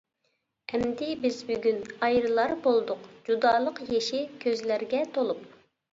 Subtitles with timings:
[0.71, 5.45] ئەمدى بىز بۈگۈن ئايرىلار بولدۇق، جۇدالىق يېشى كۆزلەرگە تولۇپ.